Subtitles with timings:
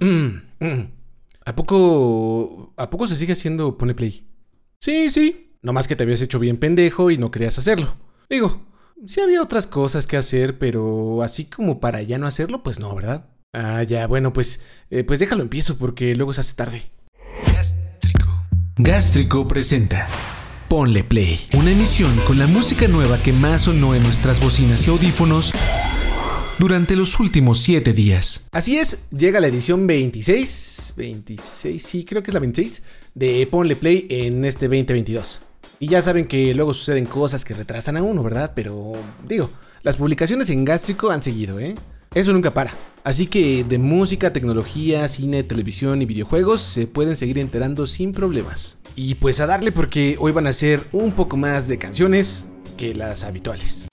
[1.44, 2.72] ¿A poco.
[2.76, 4.26] ¿A poco se sigue haciendo Pone Play?
[4.80, 5.56] Sí, sí.
[5.62, 7.96] Nomás que te habías hecho bien pendejo y no querías hacerlo.
[8.30, 8.66] Digo,
[9.06, 12.94] sí había otras cosas que hacer, pero así como para ya no hacerlo, pues no,
[12.94, 13.26] ¿verdad?
[13.52, 14.60] Ah, ya, bueno, pues,
[14.90, 16.90] eh, pues déjalo empiezo porque luego se hace tarde.
[17.52, 18.28] Gástrico.
[18.76, 20.08] Gástrico presenta.
[20.68, 21.46] Ponle Play.
[21.54, 25.52] Una emisión con la música nueva que más sonó en nuestras bocinas y audífonos
[26.58, 28.48] durante los últimos 7 días.
[28.52, 32.82] Así es, llega la edición 26, 26, sí, creo que es la 26,
[33.14, 35.42] de Ponle Play en este 2022.
[35.78, 38.52] Y ya saben que luego suceden cosas que retrasan a uno, ¿verdad?
[38.54, 38.94] Pero
[39.26, 39.50] digo,
[39.82, 41.74] las publicaciones en Gástrico han seguido, ¿eh?
[42.14, 42.72] Eso nunca para.
[43.04, 48.78] Así que de música, tecnología, cine, televisión y videojuegos se pueden seguir enterando sin problemas.
[48.96, 52.46] Y pues a darle porque hoy van a ser un poco más de canciones
[52.78, 53.88] que las habituales.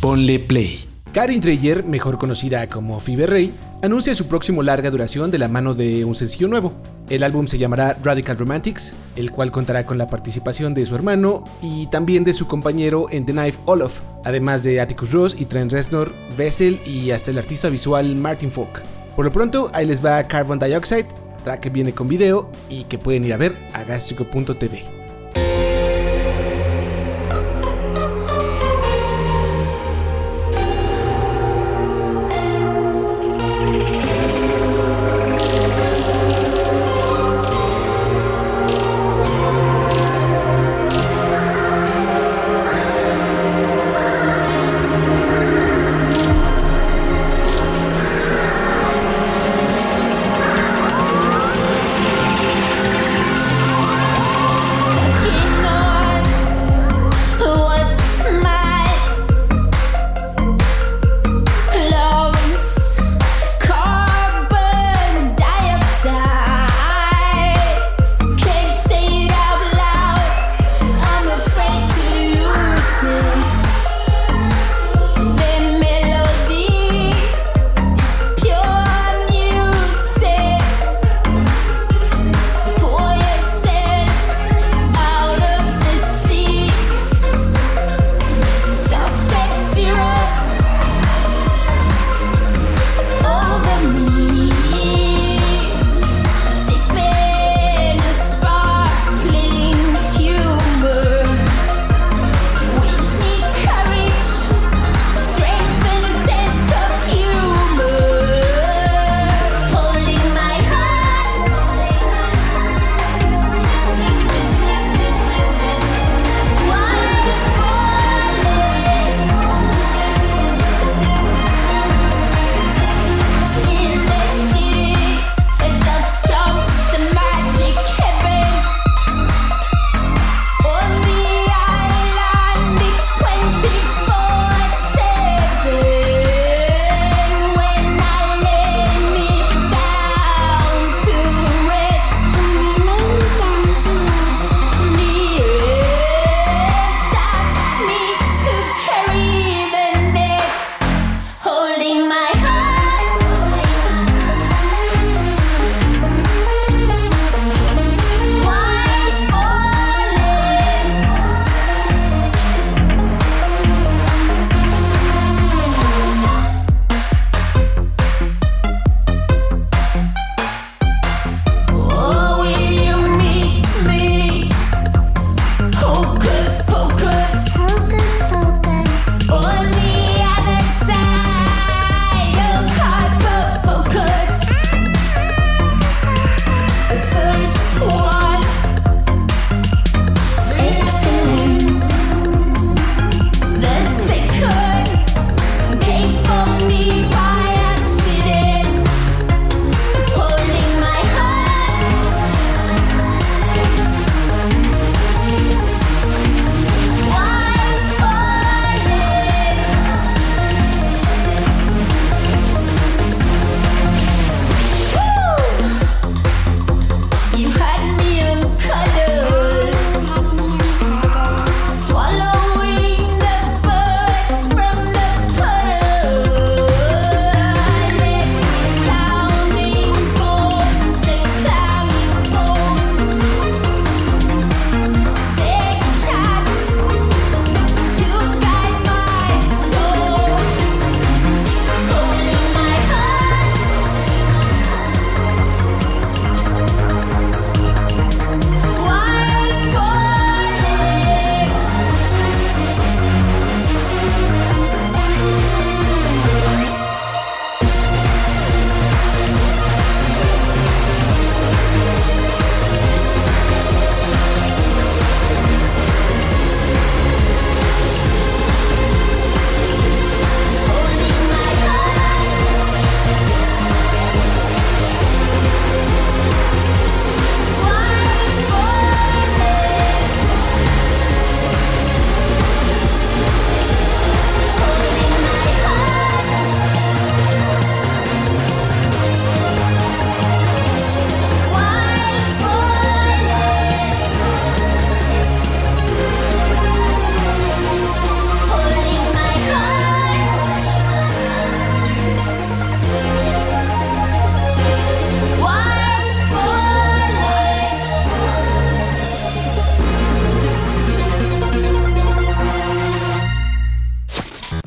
[0.00, 0.87] Ponle Play.
[1.12, 5.74] Karin Dreyer, mejor conocida como Phoebe Rey, anuncia su próximo larga duración de la mano
[5.74, 6.74] de un sencillo nuevo.
[7.08, 11.44] El álbum se llamará Radical Romantics, el cual contará con la participación de su hermano
[11.62, 15.72] y también de su compañero en The Knife Olaf, además de Atticus Ross y Trent
[15.72, 18.82] Reznor, Vessel y hasta el artista visual Martin Falk.
[19.16, 21.06] Por lo pronto, ahí les va Carbon Dioxide,
[21.42, 24.97] track que viene con video y que pueden ir a ver a gastrico.tv.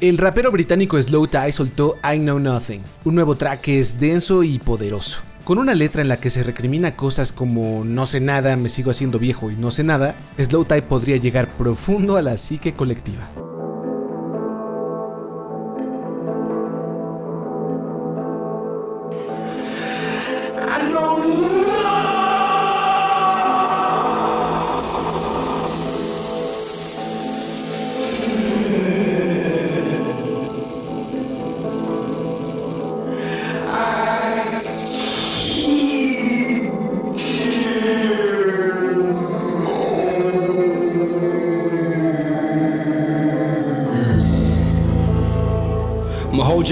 [0.02, 4.42] El rapero británico Slow Tie soltó I Know Nothing, un nuevo track que es denso
[4.42, 5.22] y poderoso.
[5.44, 8.90] Con una letra en la que se recrimina cosas como no sé nada, me sigo
[8.90, 13.51] haciendo viejo y no sé nada, Slow Tie podría llegar profundo a la psique colectiva.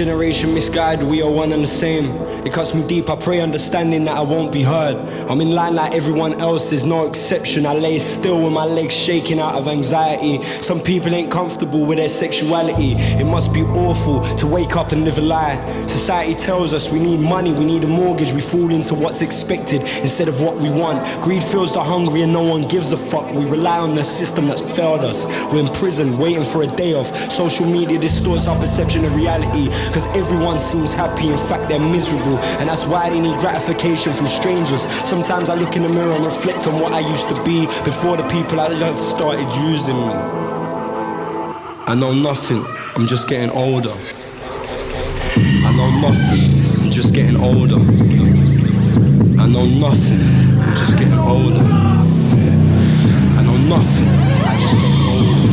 [0.00, 2.29] Generation misguided, we are one and the same.
[2.44, 4.96] It cuts me deep, I pray understanding that I won't be heard.
[5.28, 7.66] I'm in line like everyone else, there's no exception.
[7.66, 10.42] I lay still with my legs shaking out of anxiety.
[10.42, 12.94] Some people ain't comfortable with their sexuality.
[12.96, 15.86] It must be awful to wake up and live a lie.
[15.86, 18.32] Society tells us we need money, we need a mortgage.
[18.32, 21.04] We fall into what's expected instead of what we want.
[21.22, 23.30] Greed fills the hungry and no one gives a fuck.
[23.32, 25.26] We rely on the system that's failed us.
[25.52, 27.14] We're in prison waiting for a day off.
[27.30, 32.29] Social media distorts our perception of reality because everyone seems happy, in fact, they're miserable
[32.38, 34.82] and that's why they need gratification from strangers.
[35.08, 38.16] Sometimes I look in the mirror and reflect on what I used to be before
[38.16, 40.12] the people I love started using me.
[41.86, 42.64] I know nothing,
[42.96, 43.94] I'm just getting older.
[45.66, 47.80] I know nothing, I'm just getting older.
[49.40, 50.20] I know nothing,
[50.60, 51.64] I'm just getting older.
[53.38, 54.08] I know nothing,
[54.46, 55.49] I'm just getting older.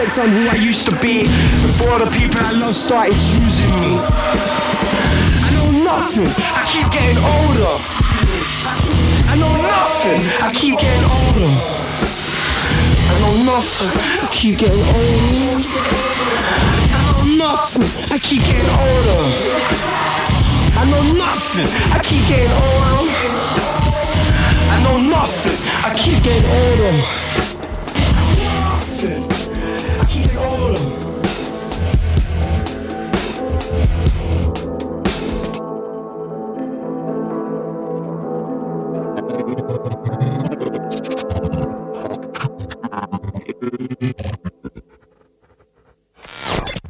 [0.00, 1.24] Reflect on who I used to be
[1.60, 3.98] before the people I love started choosing me.
[5.44, 7.76] I know nothing, I keep getting older.
[9.28, 11.52] I know nothing, I keep getting older.
[13.10, 13.92] I know nothing,
[14.24, 15.60] I keep getting older.
[16.96, 19.20] I know nothing, I keep getting older.
[20.76, 23.04] I know nothing, I keep getting older.
[24.70, 27.29] I know nothing, I keep getting older.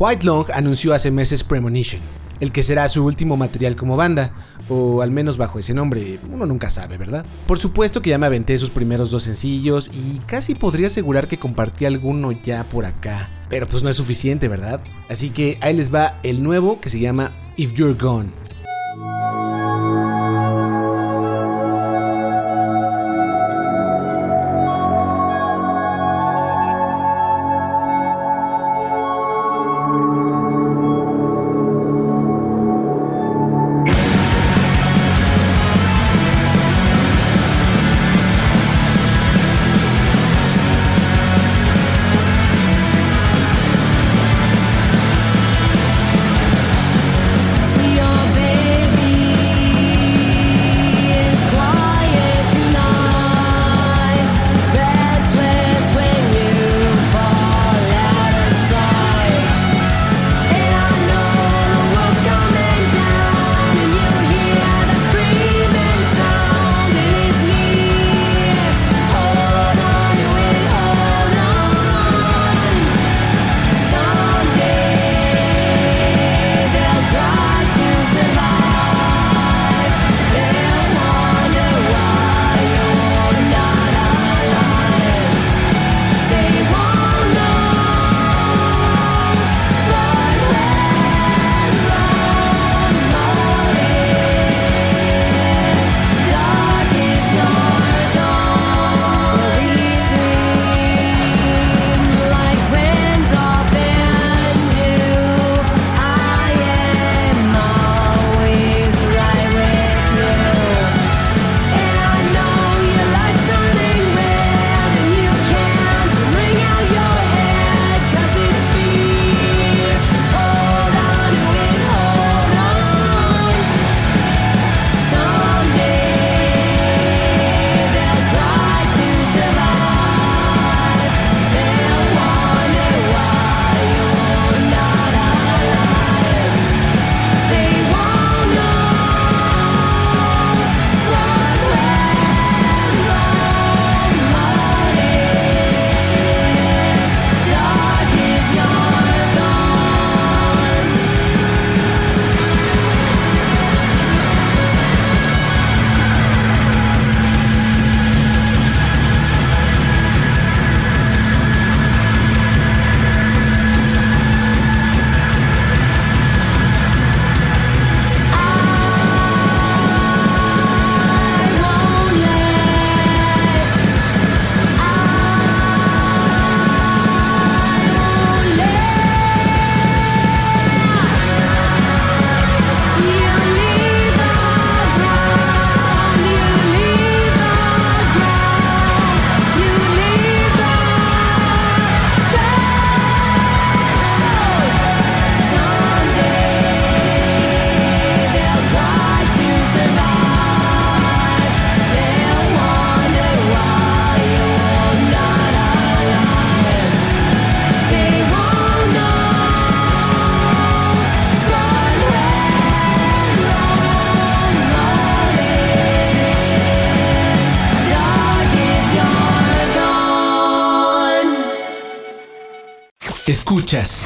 [0.00, 2.00] White Long anunció hace meses Premonition,
[2.40, 4.32] el que será su último material como banda,
[4.70, 7.26] o al menos bajo ese nombre, uno nunca sabe, ¿verdad?
[7.46, 11.38] Por supuesto que ya me aventé sus primeros dos sencillos y casi podría asegurar que
[11.38, 14.80] compartí alguno ya por acá, pero pues no es suficiente, ¿verdad?
[15.10, 18.30] Así que ahí les va el nuevo que se llama If You're Gone.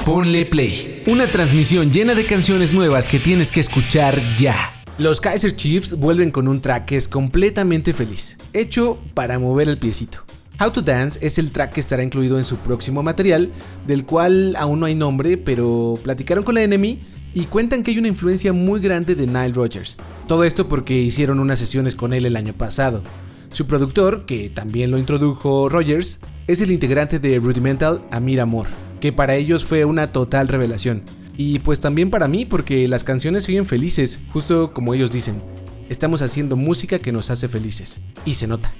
[0.05, 1.03] Ponle play.
[1.07, 4.55] Una transmisión llena de canciones nuevas que tienes que escuchar ya.
[4.99, 9.79] Los Kaiser Chiefs vuelven con un track que es completamente feliz, hecho para mover el
[9.79, 10.19] piecito.
[10.61, 13.53] How to Dance es el track que estará incluido en su próximo material,
[13.87, 17.01] del cual aún no hay nombre, pero platicaron con la Enemy
[17.33, 19.97] y cuentan que hay una influencia muy grande de Nile Rodgers.
[20.29, 23.03] Todo esto porque hicieron unas sesiones con él el año pasado.
[23.49, 28.67] Su productor, que también lo introdujo Rogers, es el integrante de Rudimental Amir Amor
[29.05, 31.03] que para ellos fue una total revelación.
[31.37, 35.43] Y pues también para mí porque las canciones se oyen felices, justo como ellos dicen.
[35.91, 38.01] Estamos haciendo música que nos hace felices.
[38.25, 38.73] Y se nota.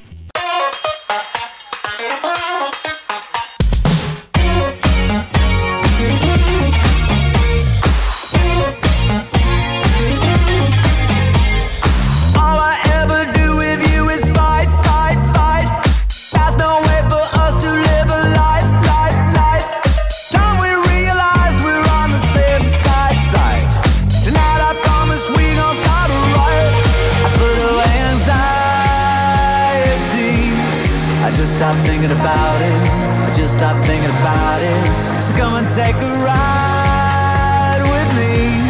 [33.85, 35.23] thinking about it.
[35.23, 38.61] So come and take a ride with me.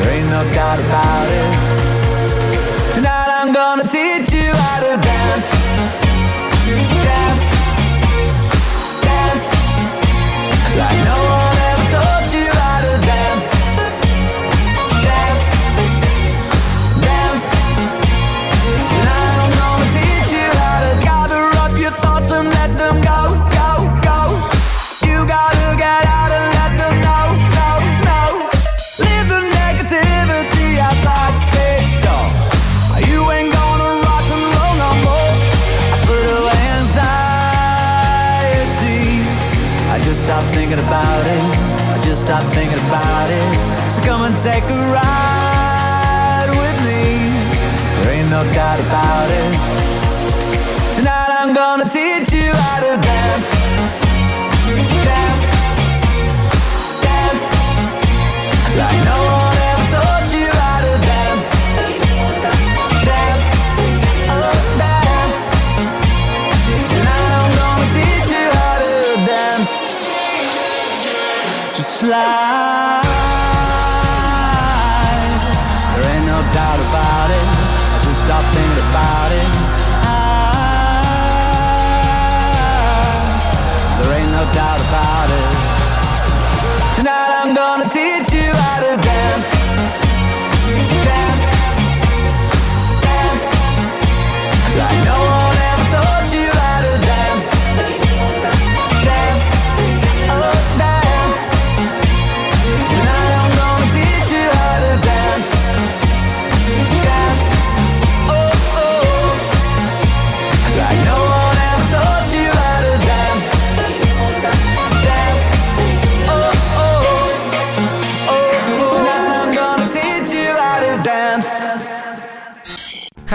[0.00, 1.52] There ain't no doubt about it.
[2.94, 4.31] Tonight I'm gonna teach
[72.06, 72.71] slide.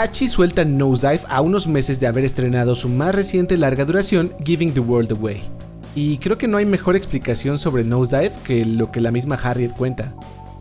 [0.07, 4.73] Hachi suelta Nosedive a unos meses de haber estrenado su más reciente larga duración, Giving
[4.73, 5.43] the World Away.
[5.95, 9.73] Y creo que no hay mejor explicación sobre Nosedive que lo que la misma Harriet
[9.73, 10.13] cuenta.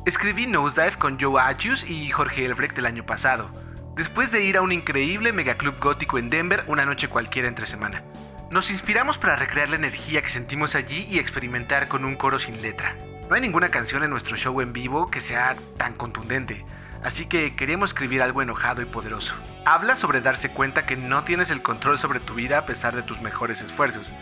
[0.04, 3.48] Escribí Nosedive con Joe Agius y Jorge Elbrecht el año pasado,
[3.94, 8.02] después de ir a un increíble megaclub gótico en Denver una noche cualquiera entre semana.
[8.50, 12.60] Nos inspiramos para recrear la energía que sentimos allí y experimentar con un coro sin
[12.62, 12.96] letra.
[13.28, 16.64] No hay ninguna canción en nuestro show en vivo que sea tan contundente,
[17.02, 19.34] así que queríamos escribir algo enojado y poderoso.
[19.64, 23.02] Habla sobre darse cuenta que no tienes el control sobre tu vida a pesar de
[23.02, 24.12] tus mejores esfuerzos.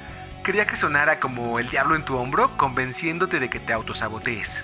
[0.42, 4.62] Quería que sonara como el diablo en tu hombro, convenciéndote de que te autosabotees.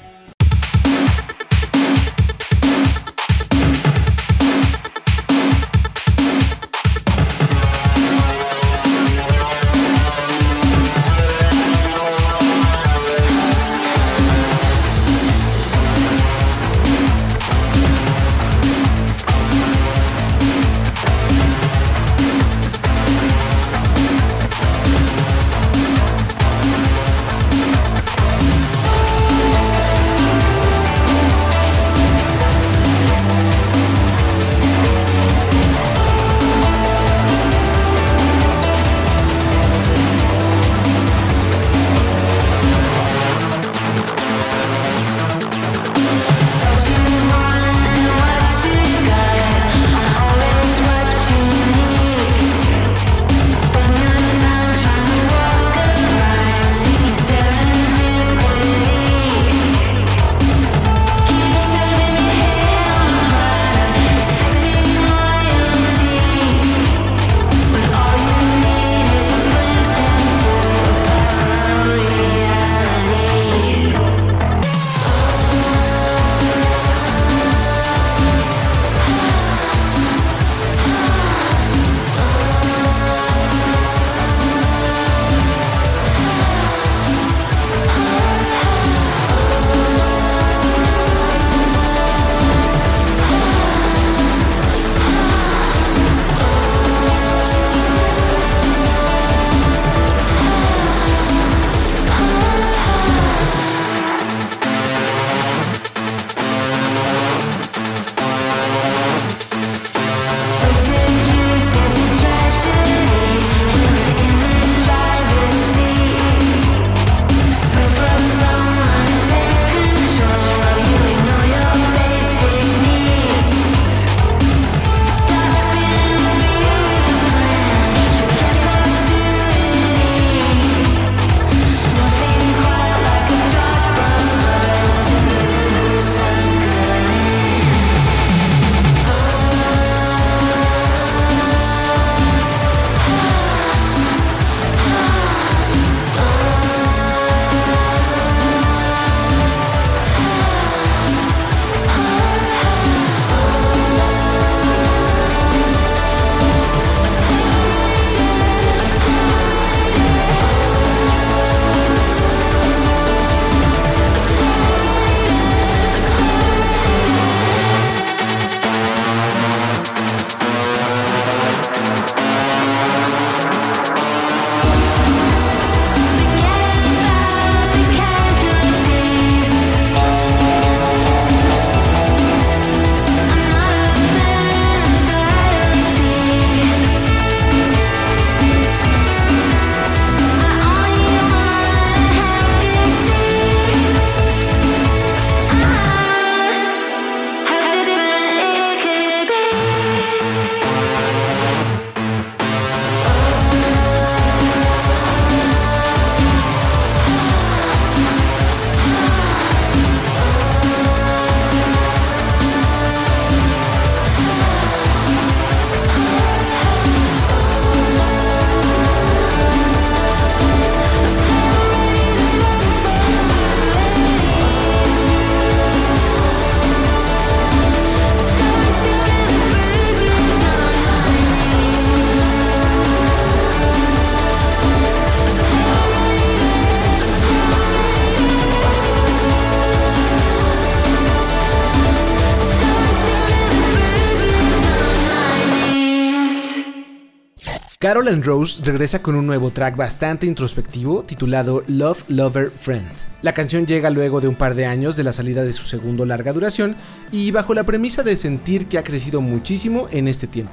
[247.91, 252.89] Carol and Rose regresa con un nuevo track bastante introspectivo titulado Love Lover Friend.
[253.21, 256.07] La canción llega luego de un par de años de la salida de su segundo
[256.07, 256.77] larga duración
[257.11, 260.53] y bajo la premisa de sentir que ha crecido muchísimo en este tiempo.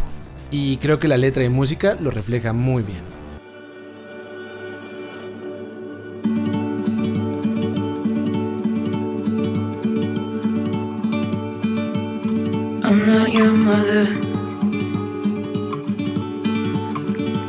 [0.50, 3.04] Y creo que la letra y música lo refleja muy bien.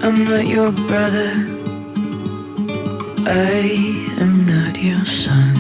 [0.09, 1.33] I'm not your brother.
[3.27, 5.55] I am not your son.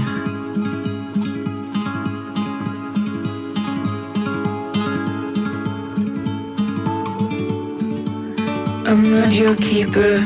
[8.86, 10.24] I'm not your keeper.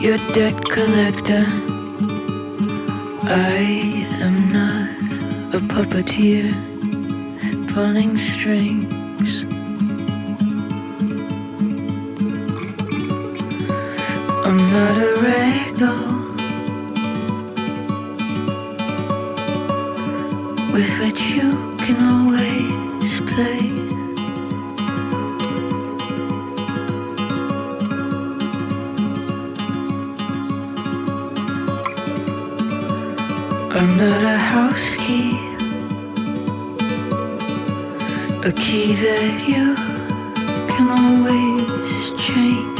[0.00, 1.46] Your debt collector.
[3.22, 3.60] I
[4.26, 6.50] am not a puppeteer
[7.72, 8.89] pulling strings.
[14.70, 16.12] Not a rag doll
[20.72, 21.50] with which you
[21.82, 23.62] can always play.
[33.76, 35.32] I'm not a house key,
[38.48, 39.74] a key that you
[40.72, 42.79] can always change.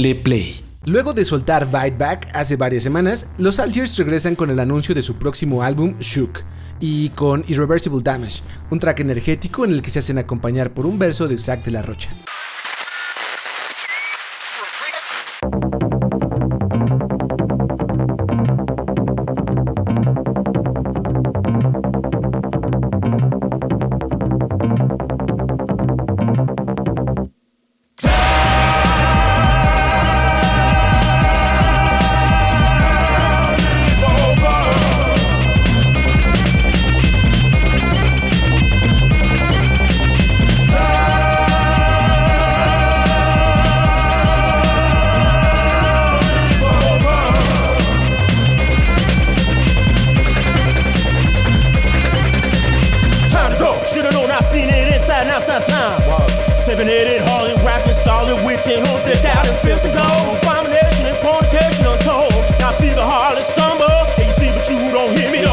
[0.00, 0.60] Play.
[0.86, 5.02] Luego de soltar Bite Back hace varias semanas, los Algiers regresan con el anuncio de
[5.02, 6.40] su próximo álbum Shook
[6.80, 10.98] y con Irreversible Damage, un track energético en el que se hacen acompañar por un
[10.98, 12.10] verso de Zack de la Rocha.
[55.24, 56.00] now, now it's time.
[56.56, 60.06] Seven-headed Harley rapping, stalling, with witching, hoes that doubt and filth to go.
[60.38, 62.32] Abomination and fornication untold.
[62.60, 65.49] Now I see the Harley stumble, and you see, but you don't hear me.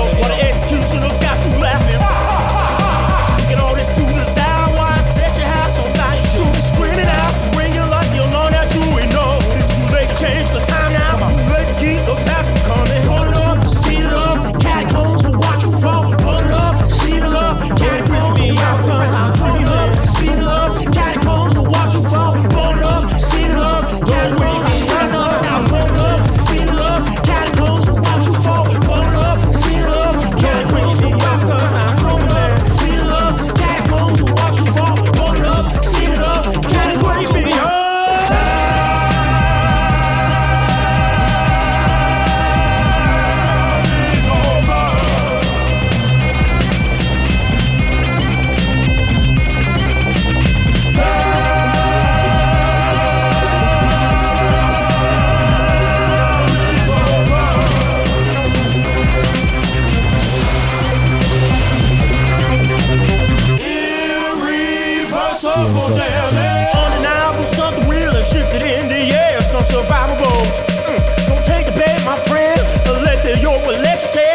[69.87, 70.43] survivable.
[70.87, 71.27] Mm.
[71.27, 73.77] Don't take the bait, my friend, Electric, let the yoke will.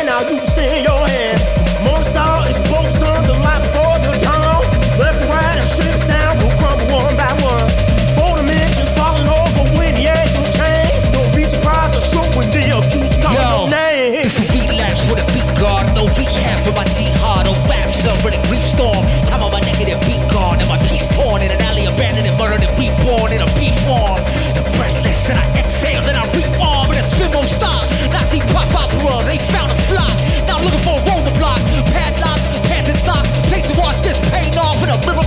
[0.07, 1.62] Now you can stay in your hand.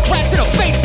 [0.05, 0.84] cracks in the face.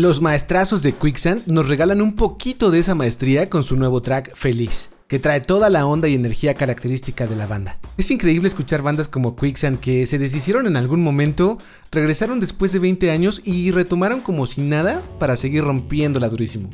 [0.00, 4.32] Los maestrazos de Quicksand nos regalan un poquito de esa maestría con su nuevo track
[4.32, 7.80] Feliz, que trae toda la onda y energía característica de la banda.
[7.96, 11.58] Es increíble escuchar bandas como Quicksand que se deshicieron en algún momento,
[11.90, 16.70] regresaron después de 20 años y retomaron como si nada para seguir rompiéndola durísimo.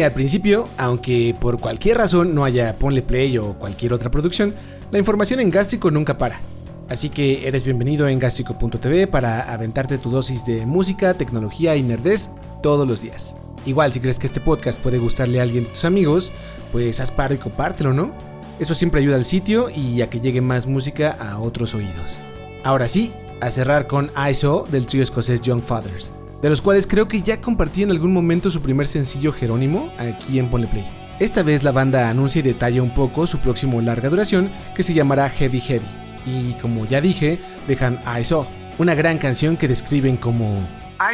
[0.00, 4.54] Al principio, aunque por cualquier razón no haya Ponle Play o cualquier otra producción,
[4.90, 6.40] la información en Gástrico nunca para.
[6.88, 12.30] Así que eres bienvenido en gástrico.tv para aventarte tu dosis de música, tecnología y nerdez
[12.62, 13.36] todos los días.
[13.66, 16.32] Igual si crees que este podcast puede gustarle a alguien de tus amigos,
[16.72, 18.12] pues haz paro y compártelo, ¿no?
[18.58, 22.20] Eso siempre ayuda al sitio y a que llegue más música a otros oídos.
[22.64, 27.06] Ahora sí, a cerrar con ISO del trío escocés Young Fathers, de los cuales creo
[27.06, 30.84] que ya compartí en algún momento su primer sencillo Jerónimo aquí en Ponle Play.
[31.20, 34.92] Esta vez la banda anuncia y detalla un poco su próximo larga duración que se
[34.92, 35.86] llamará Heavy Heavy.
[36.26, 40.58] Y como ya dije, dejan ISO, una gran canción que describen como...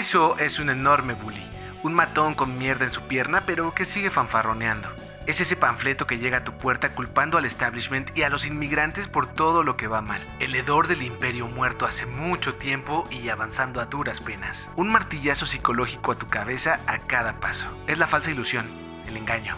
[0.01, 1.43] ISO es un enorme bully,
[1.83, 4.89] un matón con mierda en su pierna pero que sigue fanfarroneando.
[5.29, 9.09] Es ese panfleto que llega a tu puerta culpando al establishment y a los inmigrantes
[9.09, 10.22] por todo lo que va mal.
[10.41, 14.66] El hedor del imperio muerto hace mucho tiempo y avanzando a duras penas.
[14.76, 17.66] Un martillazo psicológico a tu cabeza a cada paso.
[17.87, 18.64] Es la falsa ilusión,
[19.07, 19.55] el engaño.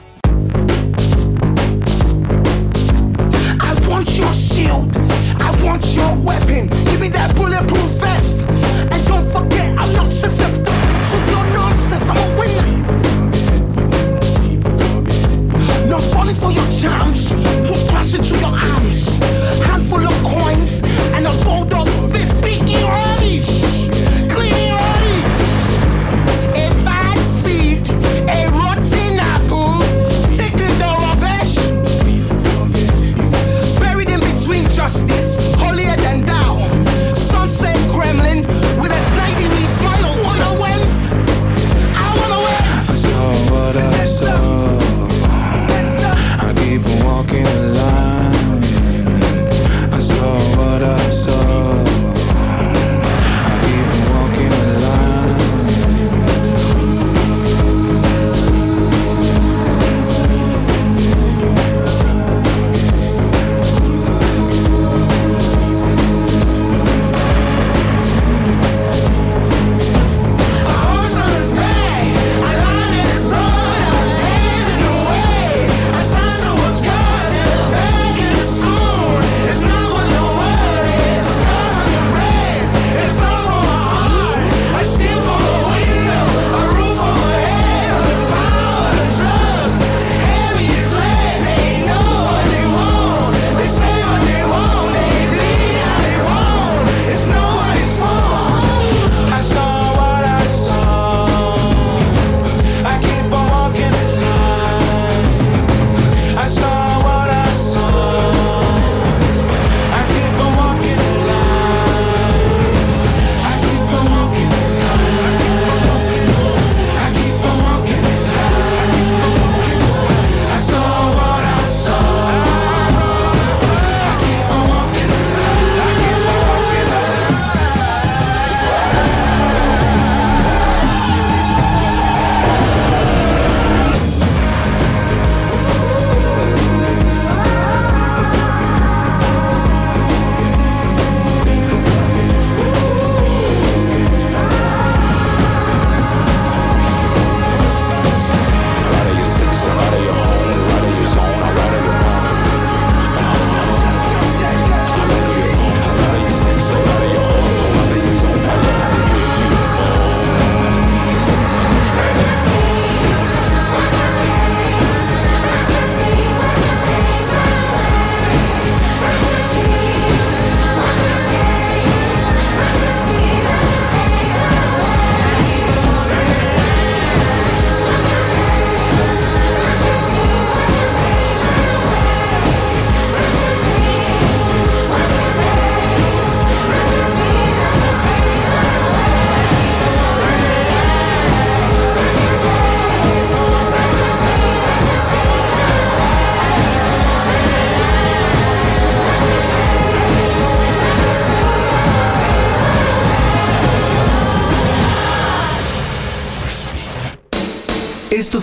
[16.80, 17.14] bitch, I'm